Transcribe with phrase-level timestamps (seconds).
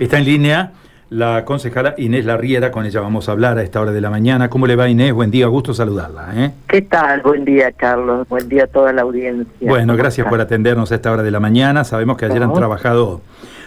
[0.00, 0.72] Está en línea
[1.10, 4.48] la concejala Inés Larriera, con ella vamos a hablar a esta hora de la mañana.
[4.48, 5.12] ¿Cómo le va Inés?
[5.12, 6.30] Buen día, gusto saludarla.
[6.36, 6.52] ¿eh?
[6.68, 7.20] ¿Qué tal?
[7.20, 8.26] Buen día, Carlos.
[8.28, 9.46] Buen día a toda la audiencia.
[9.60, 11.84] Bueno, gracias por atendernos a esta hora de la mañana.
[11.84, 13.20] Sabemos que ayer han trabajado,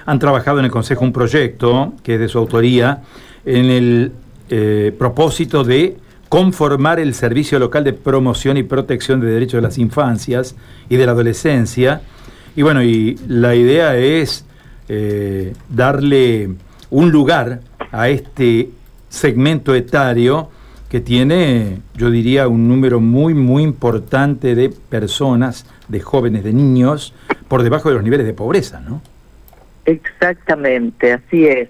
[0.08, 3.02] han trabajado en el Consejo un proyecto que es de su autoría
[3.46, 4.12] en el
[4.50, 5.98] eh, propósito de
[6.30, 10.56] conformar el Servicio Local de Promoción y Protección de Derechos de las Infancias
[10.90, 12.02] y de la Adolescencia.
[12.56, 14.46] Y bueno, y la idea es
[14.88, 16.50] eh, darle
[16.90, 18.70] un lugar a este
[19.10, 20.50] segmento etario
[20.90, 27.16] que tiene, yo diría, un número muy, muy importante de personas, de jóvenes, de niños,
[27.48, 29.02] por debajo de los niveles de pobreza, ¿no?
[29.86, 31.70] Exactamente, así es.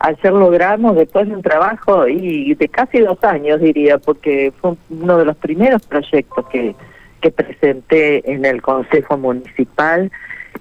[0.00, 5.18] Ayer logramos, después de un trabajo y de casi dos años, diría, porque fue uno
[5.18, 6.74] de los primeros proyectos que,
[7.20, 10.10] que presenté en el Consejo Municipal,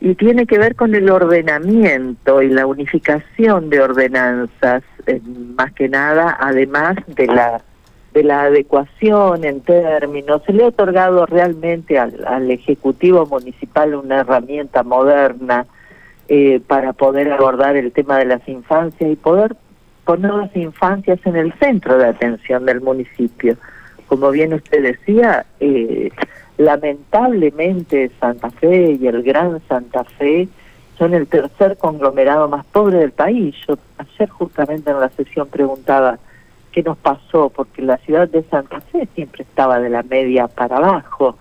[0.04, 5.22] y tiene que ver con el ordenamiento y la unificación de ordenanzas, eh,
[5.56, 7.62] más que nada, además de la
[8.14, 10.42] de la adecuación en términos.
[10.45, 15.66] Se le ha otorgado realmente al, al Ejecutivo Municipal una herramienta moderna
[16.28, 19.56] eh, para poder abordar el tema de las infancias y poder
[20.04, 23.56] poner las infancias en el centro de atención del municipio.
[24.08, 26.12] Como bien usted decía, eh,
[26.58, 30.48] Lamentablemente Santa Fe y el Gran Santa Fe
[30.98, 33.56] son el tercer conglomerado más pobre del país.
[33.68, 36.20] Yo ayer justamente en la sesión preguntaba
[36.72, 40.78] qué nos pasó, porque la ciudad de Santa Fe siempre estaba de la media para
[40.78, 41.38] abajo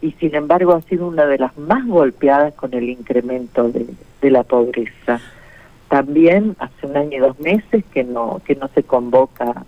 [0.00, 3.86] y sin embargo ha sido una de las más golpeadas con el incremento de,
[4.20, 5.20] de la pobreza.
[5.88, 9.64] También hace un año y dos meses que no que no se convoca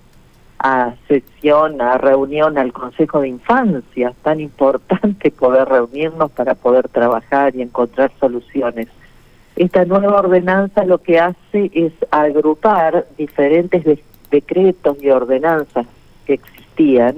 [0.58, 7.54] a sesión, a reunión al Consejo de Infancia, tan importante poder reunirnos para poder trabajar
[7.54, 8.88] y encontrar soluciones.
[9.56, 15.86] Esta nueva ordenanza lo que hace es agrupar diferentes decretos y ordenanzas
[16.26, 17.16] que existían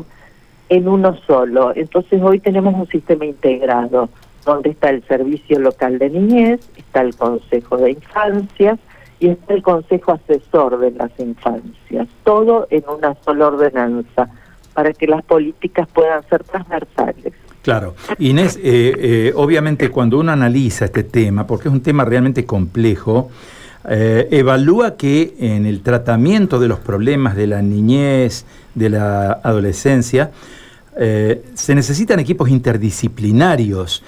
[0.68, 1.72] en uno solo.
[1.74, 4.08] Entonces hoy tenemos un sistema integrado
[4.44, 8.78] donde está el Servicio Local de Niñez, está el Consejo de Infancias,
[9.20, 14.28] y está el Consejo Asesor de las Infancias, todo en una sola ordenanza,
[14.74, 17.32] para que las políticas puedan ser transversales.
[17.62, 17.94] Claro.
[18.18, 23.30] Inés, eh, eh, obviamente cuando uno analiza este tema, porque es un tema realmente complejo,
[23.88, 30.30] eh, evalúa que en el tratamiento de los problemas de la niñez, de la adolescencia,
[30.96, 34.02] se necesitan equipos interdisciplinarios.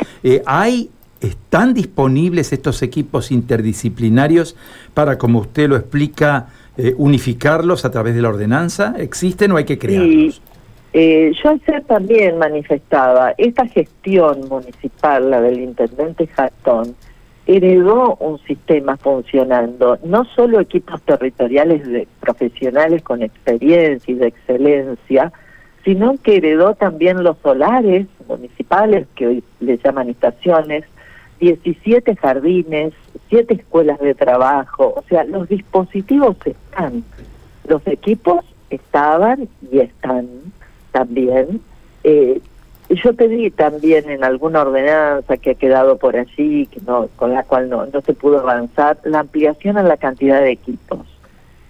[0.44, 4.56] ¿Hay ¿Están disponibles estos equipos interdisciplinarios
[4.94, 6.48] para, como usted lo explica,
[6.78, 8.94] eh, unificarlos a través de la ordenanza?
[8.97, 10.36] ¿Existen o hay que crearlos?
[10.36, 10.42] Sí.
[10.92, 16.97] Eh, yo ayer también manifestaba, esta gestión municipal, la del intendente Jatón,
[17.47, 25.32] heredó un sistema funcionando, no solo equipos territoriales de profesionales con experiencia y de excelencia,
[25.84, 30.84] sino que heredó también los solares municipales, que hoy le llaman estaciones,
[31.41, 32.93] 17 jardines,
[33.31, 37.03] 7 escuelas de trabajo, o sea, los dispositivos están,
[37.67, 40.29] los equipos estaban y están
[40.93, 41.61] también.
[42.05, 42.41] Eh,
[42.91, 47.45] yo pedí también en alguna ordenanza que ha quedado por allí, que no, con la
[47.45, 51.06] cual no, no se pudo avanzar, la ampliación a la cantidad de equipos.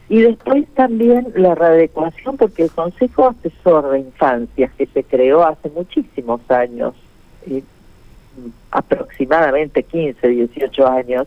[0.08, 5.68] Y después también la readecuación, porque el Consejo Asesor de Infancias, que se creó hace
[5.70, 6.94] muchísimos años,
[7.46, 7.62] eh,
[8.70, 11.26] aproximadamente 15, 18 años,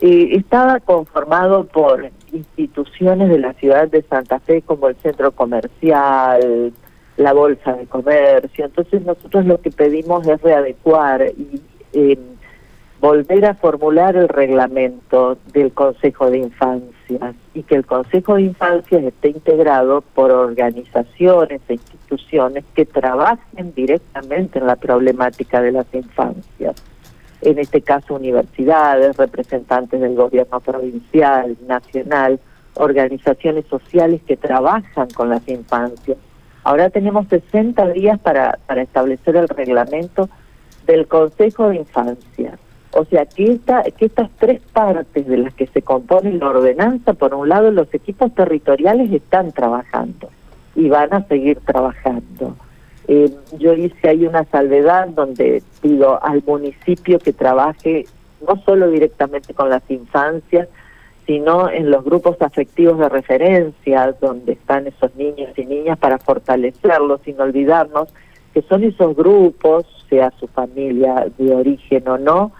[0.00, 6.72] y estaba conformado por instituciones de la ciudad de Santa Fe como el centro comercial,
[7.16, 8.66] la bolsa de comercio.
[8.66, 12.18] Entonces nosotros lo que pedimos es readecuar y eh,
[13.00, 16.38] volver a formular el reglamento del Consejo de
[17.54, 24.58] Y que el Consejo de Infancias esté integrado por organizaciones e instituciones que trabajen directamente
[24.58, 26.74] en la problemática de las infancias.
[27.42, 32.40] En este caso, universidades, representantes del gobierno provincial, nacional,
[32.74, 36.18] organizaciones sociales que trabajan con las infancias.
[36.64, 40.28] Ahora tenemos 60 días para, para establecer el reglamento
[40.86, 42.58] del Consejo de Infancias
[42.96, 47.12] o sea, que, esta, que estas tres partes de las que se compone la ordenanza,
[47.12, 50.30] por un lado los equipos territoriales están trabajando
[50.74, 52.56] y van a seguir trabajando.
[53.08, 58.06] Eh, yo hice ahí una salvedad donde pido al municipio que trabaje
[58.46, 60.68] no solo directamente con las infancias,
[61.26, 67.20] sino en los grupos afectivos de referencia, donde están esos niños y niñas para fortalecerlos,
[67.24, 68.08] sin olvidarnos
[68.54, 72.52] que son esos grupos, sea su familia de origen o no,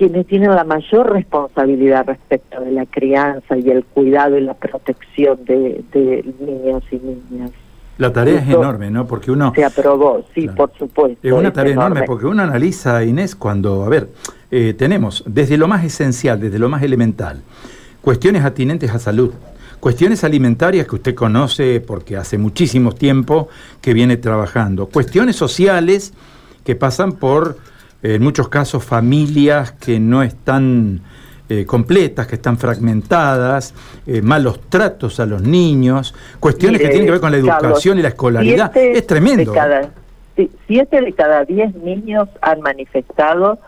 [0.00, 5.44] quienes tienen la mayor responsabilidad respecto de la crianza y el cuidado y la protección
[5.44, 7.50] de, niños y niñas.
[7.98, 9.06] La tarea es enorme, ¿no?
[9.06, 9.52] Porque uno...
[9.54, 11.18] Se aprobó, sí, por supuesto.
[11.22, 12.04] Es una tarea enorme.
[12.06, 14.08] porque uno analiza, Inés, cuando, a ver,
[14.50, 17.42] eh, tenemos desde lo más esencial, desde lo más elemental,
[18.00, 19.34] cuestiones atinentes a salud,
[19.80, 23.50] cuestiones alimentarias que usted conoce porque hace muchísimo tiempo
[23.82, 26.14] que viene trabajando, cuestiones sociales
[26.64, 27.58] que pasan por,
[28.02, 31.02] en muchos casos, familias que no están
[31.48, 33.74] eh, completas, que están fragmentadas,
[34.06, 38.02] eh, malos tratos a los niños, cuestiones que tienen que ver con la educación y
[38.02, 38.76] la escolaridad.
[38.76, 39.52] es tremendo.
[40.68, 43.58] siete de cada diez niños han manifestado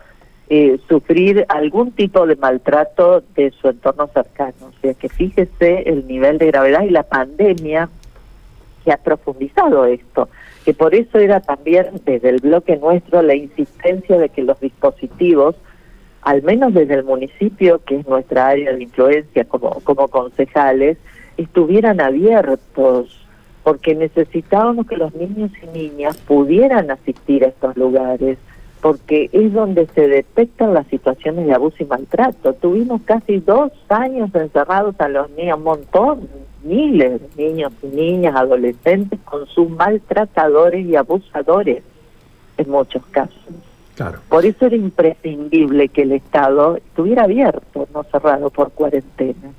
[0.49, 4.53] eh, sufrir algún tipo de maltrato de su entorno cercano.
[4.67, 7.89] O sea que fíjese el nivel de gravedad y la pandemia
[8.85, 10.29] que ha profundizado esto,
[10.65, 15.55] que por eso era también desde el bloque nuestro la insistencia de que los dispositivos,
[16.21, 20.97] al menos desde el municipio, que es nuestra área de influencia como, como concejales,
[21.37, 23.19] estuvieran abiertos,
[23.63, 28.37] porque necesitábamos que los niños y niñas pudieran asistir a estos lugares
[28.83, 32.51] porque es donde se detectan las situaciones de abuso y maltrato.
[32.51, 36.27] Tuvimos casi dos años encerrados a los niños, un montón,
[36.63, 41.83] miles de niños y niñas, adolescentes, con sus maltratadores y abusadores,
[42.57, 43.37] en muchos casos.
[43.95, 44.19] Claro.
[44.27, 49.51] Por eso era imprescindible que el Estado estuviera abierto, no cerrado por cuarentena.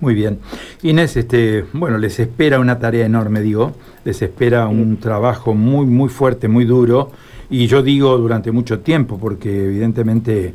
[0.00, 0.40] Muy bien.
[0.82, 3.72] Inés, este, bueno, les espera una tarea enorme, digo,
[4.04, 7.10] les espera un trabajo muy, muy fuerte, muy duro
[7.48, 10.54] y yo digo durante mucho tiempo, porque evidentemente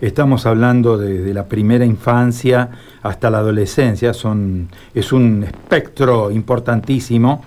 [0.00, 2.70] estamos hablando de, la primera infancia
[3.02, 7.42] hasta la adolescencia, son, es un espectro importantísimo,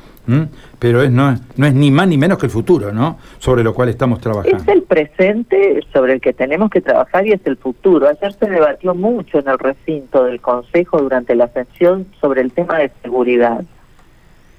[0.80, 3.18] pero es, no, no es ni más ni menos que el futuro, ¿no?
[3.40, 4.58] Sobre lo cual estamos trabajando.
[4.58, 8.08] Es el presente sobre el que tenemos que trabajar y es el futuro.
[8.08, 12.78] Ayer se debatió mucho en el recinto del Consejo durante la sesión sobre el tema
[12.78, 13.64] de seguridad.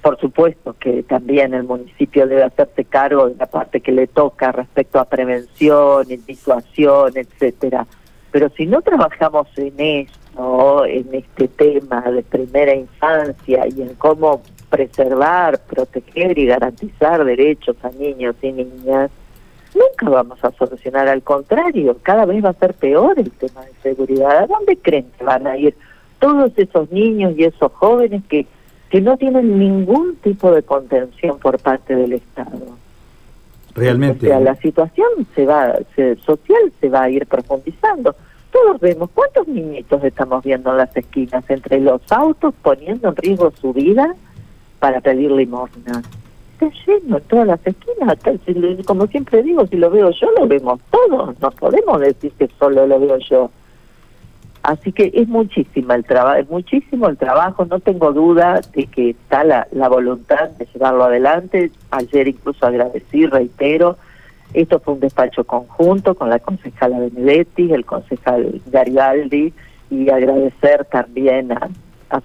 [0.03, 4.51] Por supuesto que también el municipio debe hacerse cargo de la parte que le toca
[4.51, 7.87] respecto a prevención, en disuasión, etcétera.
[8.29, 14.41] Pero si no trabajamos en esto, en este tema de primera infancia y en cómo
[14.69, 19.09] preservar, proteger y garantizar derechos a niños y niñas,
[19.73, 21.07] nunca vamos a solucionar.
[21.07, 24.37] Al contrario, cada vez va a ser peor el tema de seguridad.
[24.37, 25.77] ¿A dónde creen que van a ir
[26.19, 28.47] todos esos niños y esos jóvenes que
[28.93, 32.77] que no tienen ningún tipo de contención por parte del Estado.
[33.73, 34.27] Realmente.
[34.27, 35.79] O sea, la situación se va,
[36.23, 38.15] social se va a ir profundizando.
[38.51, 43.51] Todos vemos cuántos niñitos estamos viendo en las esquinas, entre los autos poniendo en riesgo
[43.59, 44.13] su vida
[44.77, 46.03] para pedir limosna.
[46.51, 48.19] Está lleno en todas las esquinas.
[48.85, 51.33] Como siempre digo, si lo veo yo, lo vemos todos.
[51.41, 53.49] No podemos decir que solo lo veo yo.
[54.63, 59.09] Así que es muchísimo el trabajo, es muchísimo el trabajo, no tengo duda de que
[59.09, 61.69] está la, voluntad de llevarlo adelante.
[61.91, 63.97] Ayer incluso agradecí, reitero,
[64.53, 69.53] esto fue un despacho conjunto con la concejala Benedetti, el concejal Garibaldi,
[69.89, 71.69] y agradecer también a,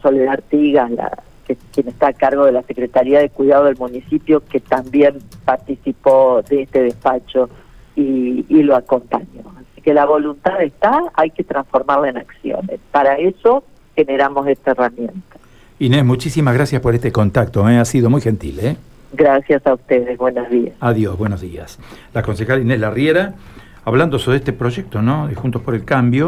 [0.01, 4.45] Soledad Artigas, la, que, quien está a cargo de la Secretaría de Cuidado del municipio,
[4.45, 7.51] que también participó de este despacho
[7.97, 9.58] y lo acompañó
[9.89, 12.79] que la voluntad está, hay que transformarla en acciones.
[12.93, 13.65] Para eso
[13.97, 15.39] generamos esta herramienta.
[15.79, 17.79] Inés, muchísimas gracias por este contacto, ¿eh?
[17.79, 18.61] ha sido muy gentil.
[18.61, 18.77] ¿eh?
[19.15, 20.75] Gracias a ustedes, buenos días.
[20.81, 21.79] Adiós, buenos días.
[22.13, 23.33] La concejal Inés Larriera,
[23.87, 25.27] hablando sobre este proyecto, ¿no?
[25.27, 26.27] De Juntos por el Cambio.